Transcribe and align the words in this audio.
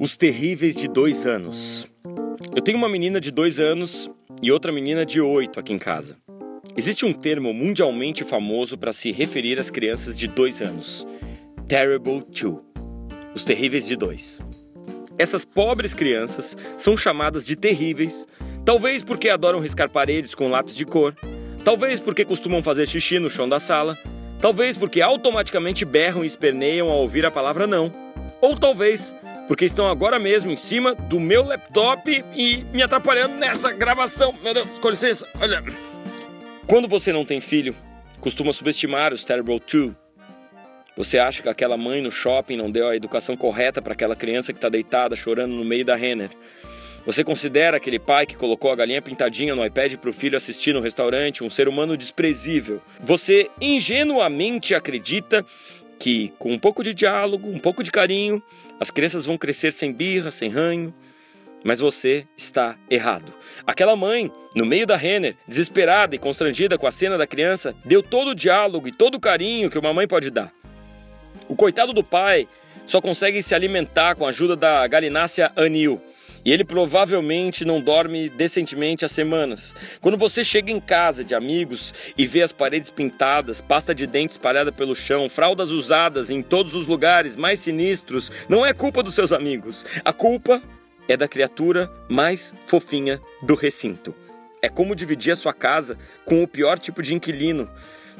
Os 0.00 0.16
terríveis 0.16 0.74
de 0.74 0.88
dois 0.88 1.26
anos. 1.26 1.86
Eu 2.56 2.62
tenho 2.62 2.78
uma 2.78 2.88
menina 2.88 3.20
de 3.20 3.30
dois 3.30 3.60
anos 3.60 4.10
e 4.40 4.50
outra 4.50 4.72
menina 4.72 5.04
de 5.04 5.20
oito 5.20 5.60
aqui 5.60 5.74
em 5.74 5.78
casa. 5.78 6.16
Existe 6.74 7.04
um 7.04 7.12
termo 7.12 7.52
mundialmente 7.52 8.24
famoso 8.24 8.78
para 8.78 8.90
se 8.90 9.12
referir 9.12 9.58
às 9.58 9.68
crianças 9.68 10.18
de 10.18 10.26
dois 10.26 10.62
anos: 10.62 11.06
Terrible 11.68 12.22
Two. 12.22 12.64
Os 13.34 13.44
terríveis 13.44 13.86
de 13.86 13.96
dois. 13.96 14.40
Essas 15.18 15.44
pobres 15.44 15.92
crianças 15.92 16.56
são 16.74 16.96
chamadas 16.96 17.44
de 17.44 17.56
terríveis, 17.56 18.26
talvez 18.64 19.04
porque 19.04 19.28
adoram 19.28 19.60
riscar 19.60 19.90
paredes 19.90 20.34
com 20.34 20.48
lápis 20.48 20.74
de 20.74 20.86
cor, 20.86 21.14
talvez 21.62 22.00
porque 22.00 22.24
costumam 22.24 22.62
fazer 22.62 22.88
xixi 22.88 23.18
no 23.18 23.28
chão 23.28 23.46
da 23.46 23.60
sala, 23.60 23.98
talvez 24.40 24.74
porque 24.74 25.02
automaticamente 25.02 25.84
berram 25.84 26.24
e 26.24 26.26
esperneiam 26.26 26.88
ao 26.88 27.02
ouvir 27.02 27.26
a 27.26 27.30
palavra 27.30 27.66
não 27.66 27.92
ou 28.44 28.54
talvez 28.54 29.14
porque 29.48 29.64
estão 29.64 29.88
agora 29.88 30.18
mesmo 30.18 30.50
em 30.50 30.56
cima 30.56 30.94
do 30.94 31.18
meu 31.18 31.44
laptop 31.44 32.24
e 32.34 32.64
me 32.72 32.82
atrapalhando 32.82 33.36
nessa 33.36 33.72
gravação. 33.72 34.34
Meu 34.42 34.52
Deus, 34.52 34.78
com 34.78 34.90
licença, 34.90 35.26
olha. 35.40 35.64
Quando 36.66 36.86
você 36.86 37.10
não 37.12 37.24
tem 37.24 37.40
filho, 37.40 37.74
costuma 38.20 38.52
subestimar 38.52 39.14
os 39.14 39.24
Terrible 39.24 39.60
Two. 39.60 39.96
Você 40.94 41.18
acha 41.18 41.42
que 41.42 41.48
aquela 41.48 41.76
mãe 41.76 42.02
no 42.02 42.10
shopping 42.10 42.56
não 42.56 42.70
deu 42.70 42.88
a 42.88 42.96
educação 42.96 43.36
correta 43.36 43.80
para 43.80 43.94
aquela 43.94 44.14
criança 44.14 44.52
que 44.52 44.58
está 44.58 44.68
deitada 44.68 45.16
chorando 45.16 45.54
no 45.54 45.64
meio 45.64 45.84
da 45.84 45.96
Renner. 45.96 46.30
Você 47.06 47.22
considera 47.22 47.76
aquele 47.76 47.98
pai 47.98 48.24
que 48.24 48.36
colocou 48.36 48.72
a 48.72 48.76
galinha 48.76 49.02
pintadinha 49.02 49.54
no 49.54 49.64
iPad 49.64 49.96
para 49.96 50.08
o 50.08 50.12
filho 50.12 50.38
assistir 50.38 50.72
no 50.72 50.80
restaurante 50.80 51.44
um 51.44 51.50
ser 51.50 51.68
humano 51.68 51.96
desprezível. 51.98 52.80
Você 53.02 53.50
ingenuamente 53.60 54.74
acredita 54.74 55.44
que, 55.98 56.32
com 56.38 56.52
um 56.52 56.58
pouco 56.58 56.82
de 56.82 56.92
diálogo, 56.92 57.48
um 57.48 57.58
pouco 57.58 57.82
de 57.82 57.90
carinho, 57.90 58.42
as 58.78 58.90
crianças 58.90 59.26
vão 59.26 59.38
crescer 59.38 59.72
sem 59.72 59.92
birra, 59.92 60.30
sem 60.30 60.48
ranho. 60.48 60.94
Mas 61.62 61.80
você 61.80 62.26
está 62.36 62.76
errado. 62.90 63.32
Aquela 63.66 63.96
mãe, 63.96 64.30
no 64.54 64.66
meio 64.66 64.86
da 64.86 64.96
Renner, 64.96 65.34
desesperada 65.48 66.14
e 66.14 66.18
constrangida 66.18 66.76
com 66.76 66.86
a 66.86 66.92
cena 66.92 67.16
da 67.16 67.26
criança, 67.26 67.74
deu 67.84 68.02
todo 68.02 68.32
o 68.32 68.34
diálogo 68.34 68.86
e 68.86 68.92
todo 68.92 69.14
o 69.14 69.20
carinho 69.20 69.70
que 69.70 69.78
uma 69.78 69.94
mãe 69.94 70.06
pode 70.06 70.30
dar. 70.30 70.52
O 71.48 71.56
coitado 71.56 71.94
do 71.94 72.04
pai 72.04 72.46
só 72.84 73.00
consegue 73.00 73.42
se 73.42 73.54
alimentar 73.54 74.14
com 74.14 74.26
a 74.26 74.28
ajuda 74.28 74.54
da 74.54 74.86
galinácea 74.86 75.50
anil, 75.56 76.02
e 76.44 76.52
ele 76.52 76.64
provavelmente 76.64 77.64
não 77.64 77.80
dorme 77.80 78.28
decentemente 78.28 79.04
há 79.04 79.08
semanas. 79.08 79.74
Quando 80.00 80.18
você 80.18 80.44
chega 80.44 80.70
em 80.70 80.80
casa 80.80 81.24
de 81.24 81.34
amigos 81.34 81.94
e 82.16 82.26
vê 82.26 82.42
as 82.42 82.52
paredes 82.52 82.90
pintadas, 82.90 83.60
pasta 83.60 83.94
de 83.94 84.06
dente 84.06 84.32
espalhada 84.32 84.70
pelo 84.70 84.94
chão, 84.94 85.28
fraldas 85.28 85.70
usadas 85.70 86.30
em 86.30 86.42
todos 86.42 86.74
os 86.74 86.86
lugares 86.86 87.36
mais 87.36 87.60
sinistros, 87.60 88.30
não 88.48 88.64
é 88.64 88.72
culpa 88.72 89.02
dos 89.02 89.14
seus 89.14 89.32
amigos. 89.32 89.84
A 90.04 90.12
culpa 90.12 90.62
é 91.08 91.16
da 91.16 91.28
criatura 91.28 91.90
mais 92.08 92.54
fofinha 92.66 93.20
do 93.42 93.54
recinto. 93.54 94.23
É 94.64 94.68
como 94.70 94.96
dividir 94.96 95.32
a 95.32 95.36
sua 95.36 95.52
casa 95.52 95.98
com 96.24 96.42
o 96.42 96.48
pior 96.48 96.78
tipo 96.78 97.02
de 97.02 97.14
inquilino 97.14 97.68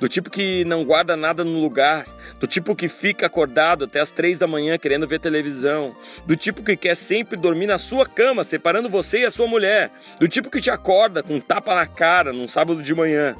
do 0.00 0.08
tipo 0.08 0.28
que 0.28 0.64
não 0.64 0.84
guarda 0.84 1.16
nada 1.16 1.44
no 1.44 1.60
lugar, 1.60 2.04
do 2.40 2.46
tipo 2.48 2.74
que 2.74 2.88
fica 2.88 3.26
acordado 3.26 3.84
até 3.84 4.00
as 4.00 4.10
três 4.10 4.36
da 4.36 4.48
manhã 4.48 4.76
querendo 4.76 5.06
ver 5.06 5.20
televisão, 5.20 5.94
do 6.26 6.34
tipo 6.34 6.64
que 6.64 6.76
quer 6.76 6.96
sempre 6.96 7.36
dormir 7.36 7.68
na 7.68 7.78
sua 7.78 8.04
cama, 8.04 8.42
separando 8.42 8.88
você 8.88 9.20
e 9.20 9.24
a 9.24 9.30
sua 9.30 9.46
mulher, 9.46 9.92
do 10.18 10.26
tipo 10.26 10.50
que 10.50 10.60
te 10.60 10.72
acorda 10.72 11.22
com 11.22 11.36
um 11.36 11.40
tapa 11.40 11.76
na 11.76 11.86
cara 11.86 12.32
num 12.32 12.48
sábado 12.48 12.82
de 12.82 12.92
manhã, 12.92 13.36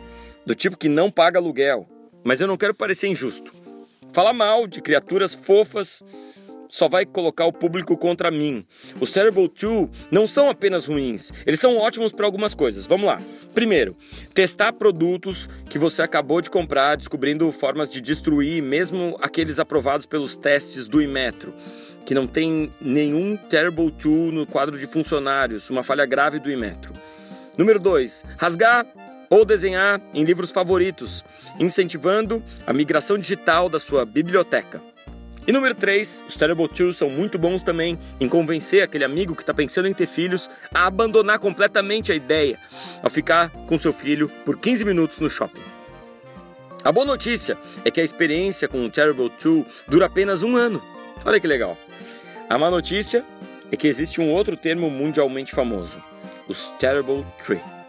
do 0.47 0.55
tipo 0.55 0.77
que 0.77 0.89
não 0.89 1.11
paga 1.11 1.41
aluguel. 1.41 1.85
Mas 2.23 2.41
eu 2.41 2.47
não 2.47 2.57
quero 2.57 2.73
parecer 2.75 3.09
injusto. 3.09 3.53
Falar 4.13 4.33
mal 4.33 4.69
de 4.69 4.81
criaturas 4.81 5.35
fofas 5.35 6.01
só 6.73 6.89
vai 6.89 7.05
colocar 7.05 7.45
o 7.45 7.53
público 7.53 7.99
contra 7.99 8.31
mim. 8.31 8.65
Os 8.99 9.11
Terrible 9.11 9.47
2 9.47 9.91
não 10.11 10.27
são 10.27 10.49
apenas 10.49 10.87
ruins, 10.87 11.31
eles 11.45 11.61
são 11.61 11.77
ótimos 11.77 12.13
para 12.13 12.25
algumas 12.25 12.55
coisas. 12.55 12.87
Vamos 12.87 13.07
lá. 13.07 13.21
Primeiro, 13.53 13.95
testar 14.33 14.73
produtos 14.73 15.51
que 15.69 15.79
você 15.79 16.01
acabou 16.01 16.41
de 16.41 16.49
comprar, 16.49 16.97
descobrindo 16.97 17.53
formas 17.53 17.91
de 17.91 18.01
destruir, 18.01 18.63
mesmo 18.63 19.19
aqueles 19.21 19.59
aprovados 19.59 20.07
pelos 20.07 20.35
testes 20.35 20.89
do 20.89 21.03
Imetro 21.03 21.53
que 22.07 22.15
não 22.15 22.27
tem 22.27 22.69
nenhum 22.81 23.37
Terrible 23.37 23.89
2 23.91 24.35
no 24.35 24.45
quadro 24.45 24.77
de 24.77 24.89
funcionários, 24.89 25.71
uma 25.71 25.85
falha 25.85 26.05
grave 26.05 26.41
do 26.41 26.51
Imetro. 26.51 26.93
Número 27.57 27.79
2, 27.79 28.25
rasgar 28.37 28.85
ou 29.31 29.45
desenhar 29.45 30.01
em 30.13 30.25
livros 30.25 30.51
favoritos, 30.51 31.25
incentivando 31.61 32.43
a 32.67 32.73
migração 32.73 33.17
digital 33.17 33.69
da 33.69 33.79
sua 33.79 34.05
biblioteca. 34.05 34.92
E 35.47 35.51
número 35.51 35.75
3, 35.75 36.25
os 36.29 36.37
Terrible 36.37 36.69
Two 36.69 36.93
são 36.93 37.11
muito 37.11 37.37
bons 37.37 37.63
também 37.63 37.99
em 38.21 38.29
convencer 38.29 38.83
aquele 38.83 39.05
amigo 39.05 39.35
que 39.35 39.43
está 39.43 39.53
pensando 39.53 39.89
em 39.89 39.95
ter 39.95 40.07
filhos 40.07 40.49
a 40.73 40.87
abandonar 40.87 41.41
completamente 41.41 42.13
a 42.13 42.15
ideia 42.15 42.59
ao 43.03 43.11
ficar 43.11 43.51
com 43.67 43.79
seu 43.79 43.93
filho 43.93 44.29
por 44.45 44.57
15 44.57 44.85
minutos 44.85 45.19
no 45.19 45.29
shopping. 45.29 45.63
A 46.85 46.93
boa 46.93 47.07
notícia 47.07 47.59
é 47.85 47.91
que 47.91 48.01
a 48.01 48.05
experiência 48.05 48.69
com 48.69 48.85
o 48.85 48.91
Terrible 48.91 49.31
Two 49.31 49.67
dura 49.89 50.07
apenas 50.07 50.45
um 50.45 50.57
ano. 50.57 50.83
Olha 51.25 51.41
que 51.41 51.47
legal. 51.47 51.77
A 52.49 52.57
má 52.57 52.71
notícia 52.71 53.25
é 53.71 53.77
que 53.77 53.89
existe 53.89 54.21
um 54.21 54.31
outro 54.31 54.57
termo 54.57 54.89
mundialmente 54.91 55.53
famoso: 55.53 56.03
os 56.49 56.71
Terrible 56.73 57.25
Three. 57.45 57.82